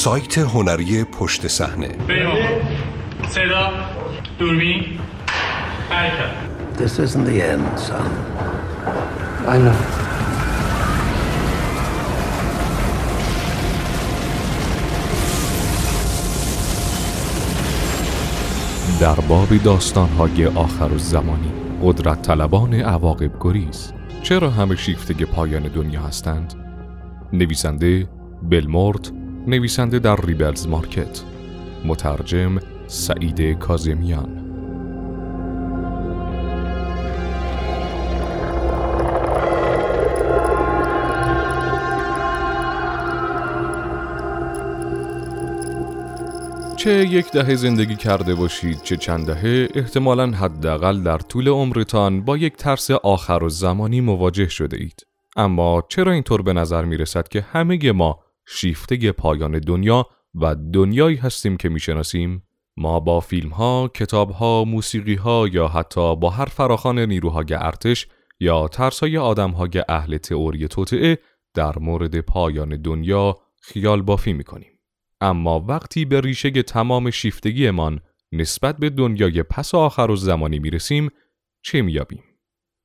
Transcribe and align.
سایت 0.00 0.38
هنری 0.38 1.04
پشت 1.04 1.46
صحنه 1.46 1.88
صدا 3.28 3.70
دوربین 4.38 4.84
حرکت 5.90 6.30
This 6.78 6.98
isn't 6.98 7.26
the 7.26 7.42
end, 7.42 7.78
son. 7.78 8.10
I 9.46 9.58
know. 9.58 9.76
در 19.00 19.14
باب 19.14 19.56
داستانهای 19.64 20.46
آخر 20.46 20.92
و 20.92 20.98
زمانی 20.98 21.52
قدرت 21.82 22.22
طلبان 22.22 22.74
عواقب 22.74 23.32
گریز 23.40 23.92
چرا 24.22 24.50
همه 24.50 24.76
شیفته 24.76 25.14
پایان 25.14 25.62
دنیا 25.62 26.00
هستند؟ 26.00 26.54
نویسنده 27.32 28.08
بلمورت 28.42 29.19
نویسنده 29.46 29.98
در 29.98 30.16
ریبلز 30.16 30.66
مارکت 30.66 31.22
مترجم 31.84 32.58
سعید 32.86 33.58
کازمیان 33.58 34.40
چه 46.76 46.90
یک 46.90 47.32
دهه 47.32 47.54
زندگی 47.54 47.96
کرده 47.96 48.34
باشید 48.34 48.82
چه 48.82 48.96
چند 48.96 49.26
دهه 49.26 49.68
احتمالا 49.74 50.26
حداقل 50.26 51.02
در 51.02 51.18
طول 51.18 51.48
عمرتان 51.48 52.24
با 52.24 52.36
یک 52.36 52.56
ترس 52.56 52.90
آخر 52.90 53.44
و 53.44 53.48
زمانی 53.48 54.00
مواجه 54.00 54.48
شده 54.48 54.76
اید. 54.76 55.06
اما 55.36 55.82
چرا 55.88 56.12
اینطور 56.12 56.42
به 56.42 56.52
نظر 56.52 56.84
می 56.84 56.96
رسد 56.96 57.28
که 57.28 57.40
همه 57.40 57.92
ما 57.92 58.18
شیفته 58.52 59.12
پایان 59.12 59.58
دنیا 59.58 60.06
و 60.34 60.54
دنیایی 60.54 61.16
هستیم 61.16 61.56
که 61.56 61.68
می‌شناسیم 61.68 62.42
ما 62.76 63.00
با 63.00 63.20
فیلم 63.20 63.48
ها، 63.48 63.90
کتاب 63.94 64.30
ها، 64.30 64.64
موسیقی 64.64 65.14
ها 65.14 65.48
یا 65.52 65.68
حتی 65.68 66.16
با 66.16 66.30
هر 66.30 66.44
فراخان 66.44 66.98
نیروهای 66.98 67.46
ارتش 67.50 68.06
یا 68.40 68.68
ترس 68.68 69.00
های 69.00 69.18
آدم 69.18 69.50
های 69.50 69.70
اهل 69.88 70.16
تئوری 70.16 70.68
توطعه 70.68 71.18
در 71.54 71.78
مورد 71.78 72.20
پایان 72.20 72.82
دنیا 72.82 73.38
خیال 73.62 74.02
بافی 74.02 74.32
می 74.32 74.44
کنیم. 74.44 74.78
اما 75.20 75.60
وقتی 75.68 76.04
به 76.04 76.20
ریشه 76.20 76.50
تمام 76.50 77.10
شیفتگیمان 77.10 78.00
نسبت 78.32 78.76
به 78.76 78.90
دنیای 78.90 79.42
پس 79.42 79.74
آخر 79.74 80.10
و 80.10 80.16
زمانی 80.16 80.58
می 80.58 80.70
رسیم 80.70 81.10
چه 81.62 81.82
میابیم؟ 81.82 82.24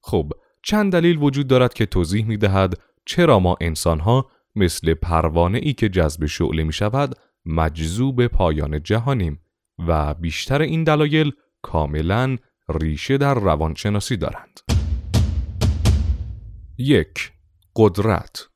خب 0.02 0.31
چند 0.63 0.91
دلیل 0.91 1.17
وجود 1.17 1.47
دارد 1.47 1.73
که 1.73 1.85
توضیح 1.85 2.25
می 2.25 2.38
دهد 2.38 2.79
چرا 3.05 3.39
ما 3.39 3.57
انسان 3.61 4.00
ها 4.00 4.29
مثل 4.56 4.94
پروانه 4.94 5.59
ای 5.64 5.73
که 5.73 5.89
جذب 5.89 6.25
شعله 6.25 6.64
می 6.64 6.73
شود 6.73 7.16
مجذوب 7.45 8.28
پایان 8.28 8.84
جهانیم 8.84 9.39
و 9.88 10.14
بیشتر 10.14 10.62
این 10.62 10.84
دلایل 10.84 11.31
کاملا 11.62 12.38
ریشه 12.70 13.17
در 13.17 13.34
روانشناسی 13.34 14.17
دارند. 14.17 14.59
یک 16.78 17.31
قدرت 17.75 18.47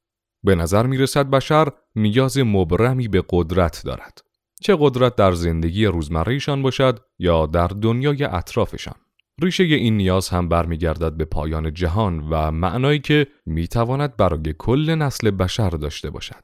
به 0.44 0.56
نظر 0.56 0.86
می 0.86 0.98
رسد 0.98 1.30
بشر 1.30 1.68
نیاز 1.96 2.38
مبرمی 2.38 3.08
به 3.08 3.24
قدرت 3.30 3.82
دارد. 3.86 4.22
چه 4.62 4.78
قدرت 4.80 5.16
در 5.16 5.32
زندگی 5.32 5.86
روزمرهشان 5.86 6.62
باشد 6.62 7.00
یا 7.20 7.46
در 7.46 7.68
دنیای 7.68 8.24
اطرافشان. 8.24 8.96
ریشه 9.42 9.64
این 9.64 9.98
نیاز 9.98 10.30
هم 10.30 10.50
برمیگردد 10.50 11.14
به 11.14 11.26
پایان 11.26 11.74
جهان 11.74 12.20
و 12.30 12.52
معنایی 12.52 13.00
که 13.00 13.28
می‌تواند 13.46 14.18
برای 14.18 14.54
کل 14.58 14.96
نسل 14.96 15.32
بشر 15.32 15.70
داشته 15.70 16.10
باشد. 16.10 16.44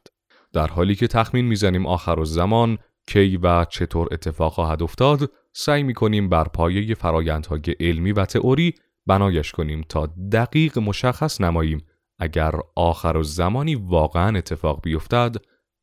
در 0.53 0.67
حالی 0.67 0.95
که 0.95 1.07
تخمین 1.07 1.45
می‌زنیم 1.45 1.85
آخر 1.85 2.19
و 2.19 2.25
زمان 2.25 2.77
کی 3.07 3.37
و 3.37 3.65
چطور 3.65 4.07
اتفاق 4.11 4.53
خواهد 4.53 4.83
افتاد، 4.83 5.31
سعی 5.53 5.83
می‌کنیم 5.83 6.29
بر 6.29 6.43
پایه 6.43 6.95
فرایندهای 6.95 7.61
علمی 7.79 8.11
و 8.11 8.25
تئوری 8.25 8.75
بنایش 9.05 9.51
کنیم 9.51 9.81
تا 9.89 10.09
دقیق 10.31 10.79
مشخص 10.79 11.41
نماییم 11.41 11.85
اگر 12.19 12.51
آخر 12.75 13.17
و 13.17 13.23
زمانی 13.23 13.75
واقعا 13.75 14.37
اتفاق 14.37 14.81
بیفتد 14.83 15.35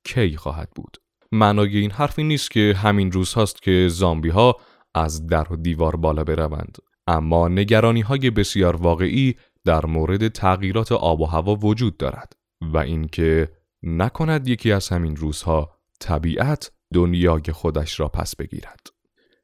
کی 0.04 0.36
خواهد 0.36 0.70
بود. 0.76 0.96
معنای 1.32 1.78
این 1.78 1.90
حرفی 1.90 2.22
نیست 2.22 2.50
که 2.50 2.74
همین 2.76 3.12
روز 3.12 3.34
هاست 3.34 3.62
که 3.62 3.88
زامبی 3.90 4.28
ها 4.28 4.56
از 4.94 5.26
در 5.26 5.52
و 5.52 5.56
دیوار 5.56 5.96
بالا 5.96 6.24
بروند 6.24 6.78
اما 7.06 7.48
نگرانی 7.48 8.00
های 8.00 8.30
بسیار 8.30 8.76
واقعی 8.76 9.34
در 9.64 9.86
مورد 9.86 10.28
تغییرات 10.28 10.92
آب 10.92 11.20
و 11.20 11.26
هوا 11.26 11.54
وجود 11.54 11.96
دارد 11.96 12.32
و 12.60 12.78
اینکه 12.78 13.48
نکند 13.82 14.48
یکی 14.48 14.72
از 14.72 14.88
همین 14.88 15.16
روزها 15.16 15.78
طبیعت 16.00 16.72
دنیای 16.94 17.42
خودش 17.52 18.00
را 18.00 18.08
پس 18.08 18.36
بگیرد. 18.36 18.86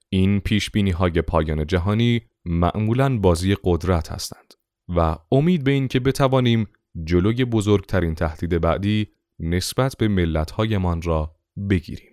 این 0.08 0.40
پیش 0.40 0.70
بینی 0.70 0.90
های 0.90 1.22
پایان 1.22 1.66
جهانی 1.66 2.20
معمولا 2.44 3.18
بازی 3.18 3.56
قدرت 3.64 4.12
هستند 4.12 4.54
و 4.96 5.16
امید 5.32 5.64
به 5.64 5.70
اینکه 5.70 6.00
بتوانیم 6.00 6.66
جلوی 7.04 7.44
بزرگترین 7.44 8.14
تهدید 8.14 8.60
بعدی 8.60 9.06
نسبت 9.38 9.96
به 9.96 10.08
ملتهایمان 10.08 11.02
را 11.02 11.36
بگیریم. 11.70 12.12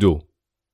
دو 0.00 0.20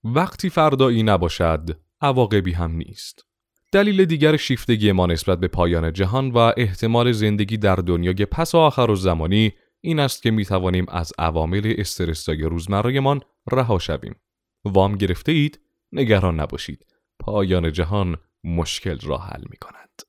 وقتی 0.05 0.51
فردایی 0.51 1.03
نباشد 1.03 1.86
عواقبی 2.01 2.53
هم 2.53 2.73
نیست. 2.73 3.27
دلیل 3.73 4.05
دیگر 4.05 4.37
شیفتگی 4.37 4.93
ما 4.93 5.07
نسبت 5.07 5.41
به 5.41 5.49
پایان 5.49 5.93
جهان 5.93 6.31
و 6.31 6.53
احتمال 6.57 7.13
زندگی 7.13 7.57
در 7.57 7.77
دنیای 7.77 8.27
پس 8.27 8.55
و 8.55 8.59
آخر 8.59 8.91
و 8.91 8.97
زمانی 8.97 9.53
این 9.81 10.01
است 10.01 10.23
که 10.23 10.31
می 10.31 10.45
توانیم 10.45 10.87
از 10.89 11.13
عوامل 11.19 11.75
استرسای 11.79 12.43
روزمرهمان 12.43 13.21
رها 13.53 13.79
شویم. 13.79 14.15
وام 14.65 14.97
گرفته 14.97 15.33
اید؟ 15.33 15.61
نگران 15.93 16.41
نباشید. 16.41 16.87
پایان 17.21 17.73
جهان 17.73 18.17
مشکل 18.45 18.99
را 18.99 19.19
حل 19.19 19.43
می 19.51 19.57
کند. 19.57 20.03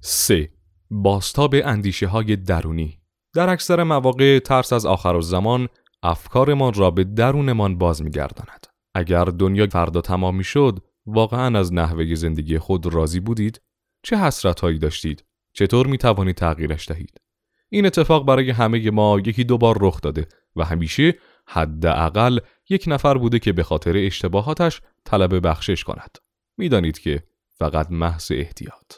3. 0.00 0.50
باستاب 0.90 1.54
اندیشه 1.64 2.06
های 2.06 2.36
درونی 2.36 3.00
در 3.34 3.48
اکثر 3.48 3.82
مواقع 3.82 4.38
ترس 4.38 4.72
از 4.72 4.86
آخر 4.86 5.14
و 5.14 5.20
زمان 5.20 5.68
افکارمان 6.02 6.74
را 6.74 6.90
به 6.90 7.04
درونمان 7.04 7.78
باز 7.78 8.02
میگرداند. 8.02 8.66
اگر 8.94 9.24
دنیا 9.24 9.66
فردا 9.66 10.00
تمام 10.00 10.42
شد 10.42 10.78
واقعا 11.06 11.58
از 11.58 11.72
نحوه 11.72 12.14
زندگی 12.14 12.58
خود 12.58 12.94
راضی 12.94 13.20
بودید؟ 13.20 13.60
چه 14.02 14.16
حسرت 14.16 14.60
هایی 14.60 14.78
داشتید؟ 14.78 15.24
چطور 15.52 15.86
می 15.86 15.98
توانید 15.98 16.36
تغییرش 16.36 16.88
دهید؟ 16.88 17.20
این 17.68 17.86
اتفاق 17.86 18.26
برای 18.26 18.50
همه 18.50 18.90
ما 18.90 19.20
یکی 19.26 19.44
دو 19.44 19.58
بار 19.58 19.78
رخ 19.80 20.00
داده 20.00 20.26
و 20.56 20.64
همیشه 20.64 21.14
حداقل 21.46 22.38
یک 22.68 22.84
نفر 22.86 23.18
بوده 23.18 23.38
که 23.38 23.52
به 23.52 23.62
خاطر 23.62 23.96
اشتباهاتش 23.96 24.80
طلب 25.04 25.46
بخشش 25.46 25.84
کند. 25.84 26.18
می‌دانید 26.58 26.98
که 26.98 27.22
فقط 27.58 27.90
محض 27.90 28.32
احتیاط. 28.32 28.92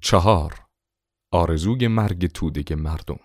چهار 0.00 0.54
آرزوی 1.30 1.88
مرگ 1.88 2.26
توده 2.26 2.76
مردم 2.76 3.18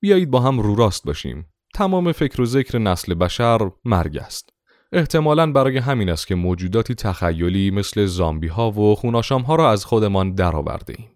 بیایید 0.00 0.30
با 0.30 0.40
هم 0.40 0.60
رو 0.60 0.74
راست 0.74 1.04
باشیم 1.04 1.46
تمام 1.76 2.12
فکر 2.12 2.40
و 2.40 2.44
ذکر 2.44 2.78
نسل 2.78 3.14
بشر 3.14 3.70
مرگ 3.84 4.18
است 4.18 4.50
احتمالا 4.92 5.52
برای 5.52 5.78
همین 5.78 6.08
است 6.08 6.26
که 6.26 6.34
موجوداتی 6.34 6.94
تخیلی 6.94 7.70
مثل 7.70 8.06
زامبی 8.06 8.46
ها 8.46 8.70
و 8.70 8.94
خوناشام 8.94 9.42
ها 9.42 9.56
را 9.56 9.70
از 9.70 9.84
خودمان 9.84 10.34
درآورده 10.34 10.94
ایم. 10.98 11.08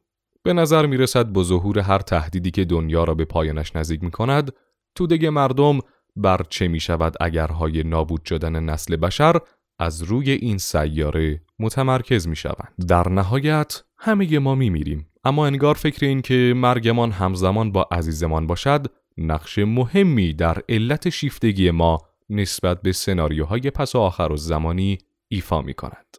به 0.43 0.53
نظر 0.53 0.87
می 0.87 0.97
رسد 0.97 1.27
با 1.27 1.43
ظهور 1.43 1.79
هر 1.79 1.99
تهدیدی 1.99 2.51
که 2.51 2.65
دنیا 2.65 3.05
را 3.05 3.15
به 3.15 3.25
پایانش 3.25 3.77
نزدیک 3.77 4.03
می 4.03 4.11
کند، 4.11 4.53
توده 4.95 5.31
مردم 5.31 5.79
بر 6.17 6.41
چه 6.49 6.69
می 6.69 6.81
شود 6.81 7.15
اگرهای 7.21 7.83
نابود 7.83 8.25
شدن 8.25 8.65
نسل 8.65 8.97
بشر 8.97 9.37
از 9.79 10.03
روی 10.03 10.31
این 10.31 10.59
سیاره 10.59 11.41
متمرکز 11.59 12.29
می 12.29 12.37
شوند. 12.37 12.73
در 12.89 13.09
نهایت 13.09 13.83
همه 13.99 14.39
ما 14.39 14.55
می 14.55 14.71
میریم 14.71 15.07
اما 15.25 15.47
انگار 15.47 15.75
فکر 15.75 16.07
این 16.07 16.23
که 16.23 16.53
مرگمان 16.57 17.11
همزمان 17.11 17.73
با 17.73 17.89
عزیزمان 17.93 18.47
باشد 18.47 18.87
نقش 19.21 19.59
مهمی 19.59 20.33
در 20.33 20.63
علت 20.69 21.09
شیفتگی 21.09 21.71
ما 21.71 21.99
نسبت 22.31 22.83
به 22.83 22.93
سناریوهای 22.93 23.71
پس 23.71 23.97
آخر 23.97 24.33
و 24.33 24.37
زمانی 24.37 24.99
ایفا 25.29 25.63
می 25.63 25.75
کند. 25.75 26.17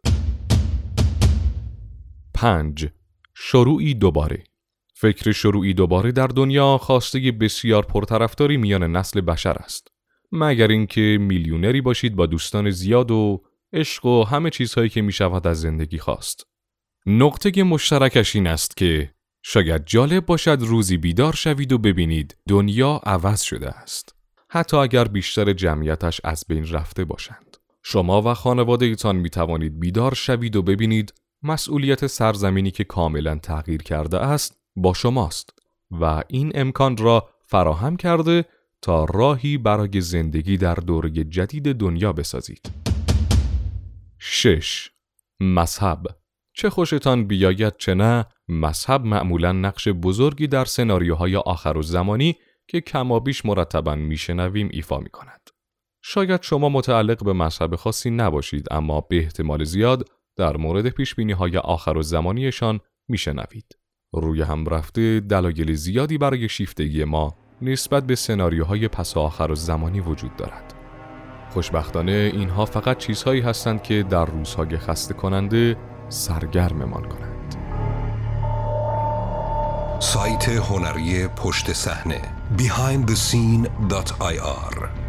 5. 2.34 2.88
شروعی 3.34 3.94
دوباره 3.94 4.44
فکر 4.94 5.32
شروعی 5.32 5.74
دوباره 5.74 6.12
در 6.12 6.26
دنیا 6.26 6.78
خواسته 6.78 7.32
بسیار 7.32 7.86
پرطرفداری 7.86 8.56
میان 8.56 8.96
نسل 8.96 9.20
بشر 9.20 9.52
است. 9.52 9.88
مگر 10.32 10.68
اینکه 10.68 11.18
میلیونری 11.20 11.80
باشید 11.80 12.16
با 12.16 12.26
دوستان 12.26 12.70
زیاد 12.70 13.10
و 13.10 13.42
عشق 13.72 14.06
و 14.06 14.24
همه 14.24 14.50
چیزهایی 14.50 14.88
که 14.88 15.02
می 15.02 15.12
شود 15.12 15.46
از 15.46 15.60
زندگی 15.60 15.98
خواست. 15.98 16.46
نقطه 17.06 17.62
مشترکش 17.62 18.36
این 18.36 18.46
است 18.46 18.76
که 18.76 19.14
شاید 19.42 19.82
جالب 19.86 20.26
باشد 20.26 20.58
روزی 20.60 20.96
بیدار 20.96 21.32
شوید 21.32 21.72
و 21.72 21.78
ببینید 21.78 22.36
دنیا 22.48 23.00
عوض 23.04 23.40
شده 23.40 23.70
است. 23.70 24.14
حتی 24.48 24.76
اگر 24.76 25.04
بیشتر 25.04 25.52
جمعیتش 25.52 26.20
از 26.24 26.44
بین 26.48 26.68
رفته 26.68 27.04
باشند. 27.04 27.56
شما 27.82 28.22
و 28.22 28.34
خانواده 28.34 28.86
ایتان 28.86 29.16
می 29.16 29.30
توانید 29.30 29.80
بیدار 29.80 30.14
شوید 30.14 30.56
و 30.56 30.62
ببینید 30.62 31.14
مسئولیت 31.42 32.06
سرزمینی 32.06 32.70
که 32.70 32.84
کاملا 32.84 33.38
تغییر 33.38 33.82
کرده 33.82 34.18
است 34.18 34.60
با 34.76 34.94
شماست 34.94 35.50
و 35.90 36.22
این 36.28 36.52
امکان 36.54 36.96
را 36.96 37.28
فراهم 37.46 37.96
کرده 37.96 38.44
تا 38.82 39.04
راهی 39.04 39.58
برای 39.58 40.00
زندگی 40.00 40.56
در 40.56 40.74
دوره 40.74 41.10
جدید 41.10 41.76
دنیا 41.76 42.12
بسازید. 42.12 42.70
6. 44.18 44.90
مذهب 45.40 46.06
چه 46.54 46.70
خوشتان 46.70 47.24
بیاید 47.24 47.76
چه 47.76 47.94
نه 47.94 48.26
مذهب 48.60 49.04
معمولا 49.04 49.52
نقش 49.52 49.88
بزرگی 49.88 50.46
در 50.46 50.64
سناریوهای 50.64 51.36
آخر 51.36 51.76
و 51.76 51.82
زمانی 51.82 52.36
که 52.68 52.80
کمابیش 52.80 53.46
مرتبا 53.46 53.94
میشنویم 53.94 54.68
ایفا 54.72 54.98
می 54.98 55.10
کند. 55.10 55.50
شاید 56.02 56.42
شما 56.42 56.68
متعلق 56.68 57.24
به 57.24 57.32
مذهب 57.32 57.76
خاصی 57.76 58.10
نباشید 58.10 58.66
اما 58.70 59.00
به 59.00 59.16
احتمال 59.18 59.64
زیاد 59.64 60.08
در 60.36 60.56
مورد 60.56 60.88
پیش 60.88 61.14
های 61.18 61.56
آخر 61.56 61.96
و 61.96 62.02
زمانیشان 62.02 62.80
میشنوید. 63.08 63.78
روی 64.12 64.42
هم 64.42 64.66
رفته 64.66 65.20
دلایل 65.20 65.72
زیادی 65.72 66.18
برای 66.18 66.48
شیفتگی 66.48 67.04
ما 67.04 67.34
نسبت 67.62 68.06
به 68.06 68.14
سناریوهای 68.14 68.88
پس 68.88 69.16
آخر 69.16 69.50
و 69.50 69.54
زمانی 69.54 70.00
وجود 70.00 70.36
دارد. 70.36 70.74
خوشبختانه 71.50 72.30
اینها 72.34 72.64
فقط 72.64 72.98
چیزهایی 72.98 73.40
هستند 73.40 73.82
که 73.82 74.02
در 74.02 74.24
روزهای 74.24 74.78
خسته 74.78 75.14
کننده 75.14 75.76
سرگرممان 76.08 77.08
کنند. 77.08 77.41
سایت 80.02 80.48
هنری 80.48 81.28
پشت 81.28 81.72
صحنه 81.72 82.20
behindthescene.ir 82.58 85.01